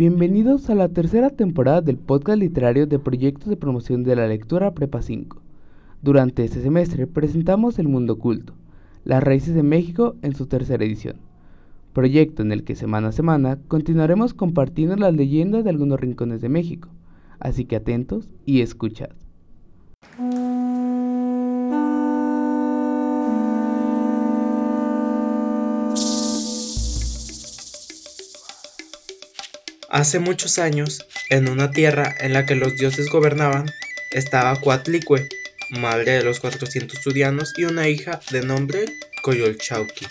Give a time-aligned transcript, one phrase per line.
[0.00, 4.72] Bienvenidos a la tercera temporada del podcast literario de proyectos de promoción de la lectura
[4.72, 5.42] Prepa 5.
[6.00, 8.54] Durante este semestre presentamos El Mundo Oculto,
[9.04, 11.16] las raíces de México en su tercera edición,
[11.92, 16.48] proyecto en el que semana a semana continuaremos compartiendo las leyendas de algunos rincones de
[16.48, 16.88] México,
[17.38, 19.10] así que atentos y escuchad.
[29.90, 33.68] Hace muchos años, en una tierra en la que los dioses gobernaban,
[34.12, 35.28] estaba Coatlicue,
[35.70, 38.84] madre de los 400 estudianos y una hija de nombre
[39.24, 40.06] Coyolchauqui.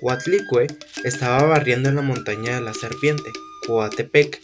[0.00, 0.66] Coatlicue
[1.04, 3.30] estaba barriendo en la montaña de la serpiente,
[3.68, 4.40] Coatepec.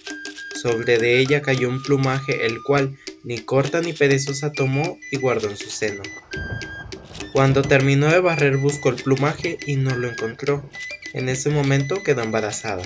[0.62, 5.50] Sobre de ella cayó un plumaje el cual ni corta ni perezosa tomó y guardó
[5.50, 6.04] en su seno.
[7.32, 10.62] Cuando terminó de barrer buscó el plumaje y no lo encontró.
[11.14, 12.82] En ese momento quedó embarazada.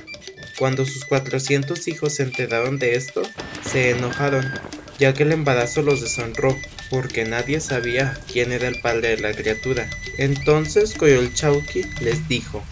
[0.58, 3.22] Cuando sus 400 hijos se enteraron de esto,
[3.70, 4.50] se enojaron,
[4.98, 6.56] ya que el embarazo los deshonró,
[6.88, 9.88] porque nadie sabía quién era el padre de la criatura.
[10.16, 12.62] Entonces Coyolchauqui les dijo,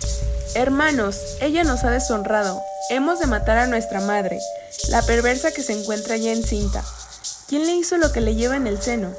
[0.55, 2.63] Hermanos, ella nos ha deshonrado.
[2.89, 4.39] Hemos de matar a nuestra madre,
[4.89, 6.83] la perversa que se encuentra ya encinta.
[7.49, 9.13] ¿Quién le hizo lo que le lleva en el seno?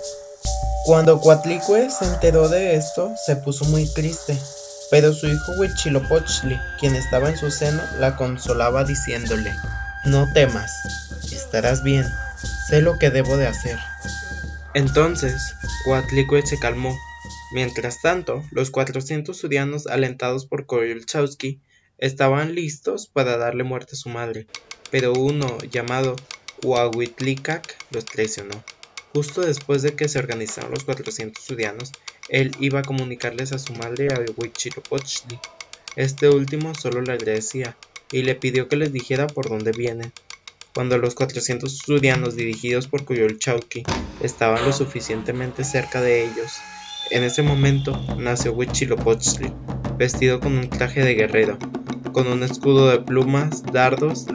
[0.85, 4.38] Cuando Coatlicue se enteró de esto, se puso muy triste
[4.91, 9.53] pero su hijo Huitzilopochtli, quien estaba en su seno, la consolaba diciéndole,
[10.05, 10.72] No temas,
[11.31, 12.05] estarás bien,
[12.67, 13.80] sé lo que debo de hacer.
[14.73, 16.97] Entonces, Coatlicue se calmó.
[17.53, 21.61] Mientras tanto, los 400 surianos, alentados por Koyolchowski,
[21.97, 24.47] estaban listos para darle muerte a su madre,
[24.91, 26.16] pero uno llamado
[26.63, 28.63] Huahuitlicac los traicionó.
[29.16, 31.94] Justo después de que se organizaron los 400 surianos,
[32.27, 35.39] él iba a comunicarles a su madre a Huitzilopochtli.
[35.95, 37.77] Este último solo le agradecía
[38.11, 40.11] y le pidió que les dijera por dónde vienen.
[40.73, 43.83] Cuando los 400 estudianos dirigidos por Coyolchauqui
[44.22, 46.52] estaban lo suficientemente cerca de ellos,
[47.09, 49.50] en ese momento nació Huitzilopochtli,
[49.97, 51.57] vestido con un traje de guerrero,
[52.12, 54.25] con un escudo de plumas, dardos,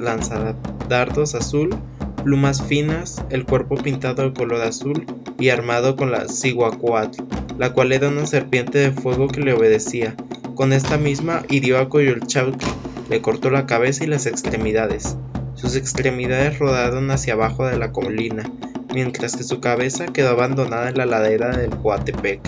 [0.89, 1.79] dardos azul,
[2.23, 5.07] plumas finas, el cuerpo pintado de color azul
[5.39, 7.23] y armado con la Cihuacuatl,
[7.59, 10.15] la cual era una serpiente de fuego que le obedecía.
[10.55, 12.67] Con esta misma hirió a Coyolchauqui,
[13.09, 15.17] le cortó la cabeza y las extremidades.
[15.55, 18.51] Sus extremidades rodaron hacia abajo de la colina,
[18.95, 22.41] mientras que su cabeza quedó abandonada en la ladera del Coatepec.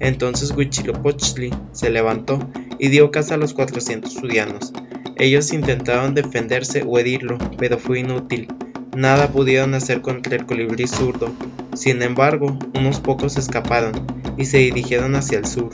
[0.00, 2.38] Entonces Huitzilopochtli se levantó
[2.78, 4.72] y dio caza a los 400 sudianos.
[5.16, 8.48] Ellos intentaron defenderse o herirlo, pero fue inútil.
[8.96, 11.30] Nada pudieron hacer contra el colibrí zurdo.
[11.74, 13.92] Sin embargo, unos pocos escaparon,
[14.38, 15.70] y se dirigieron hacia el sur.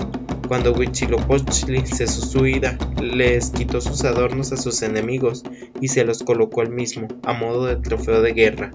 [0.49, 5.43] Cuando Huitzilopochtli cesó su ira, les quitó sus adornos a sus enemigos
[5.81, 8.73] y se los colocó él mismo, a modo de trofeo de guerra.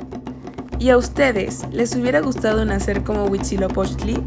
[0.79, 4.21] ¿Y a ustedes les hubiera gustado nacer como Huitzilopochtli?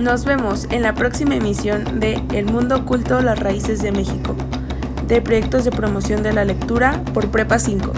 [0.00, 4.34] Nos vemos en la próxima emisión de El Mundo Oculto, las Raíces de México,
[5.08, 7.92] de proyectos de promoción de la lectura por Prepa 5.